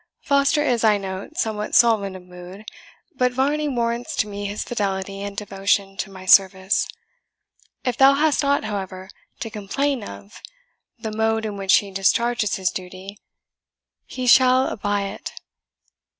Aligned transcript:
"Foster 0.23 0.63
is, 0.63 0.83
I 0.83 0.97
note, 0.97 1.37
somewhat 1.37 1.75
sullen 1.75 2.15
of 2.15 2.23
mood; 2.23 2.65
but 3.13 3.31
Varney 3.31 3.67
warrants 3.67 4.15
to 4.15 4.27
me 4.27 4.47
his 4.47 4.63
fidelity 4.63 5.21
and 5.21 5.37
devotion 5.37 5.95
to 5.97 6.09
my 6.09 6.25
service. 6.25 6.87
If 7.83 7.97
thou 7.97 8.15
hast 8.15 8.43
aught, 8.43 8.63
however, 8.63 9.11
to 9.41 9.49
complain 9.51 10.03
of 10.03 10.41
the 10.97 11.11
mode 11.15 11.45
in 11.45 11.55
which 11.55 11.75
he 11.75 11.91
discharges 11.91 12.55
his 12.55 12.71
duty, 12.71 13.19
he 14.07 14.25
shall 14.25 14.75
abye 14.75 15.13
it." 15.13 15.33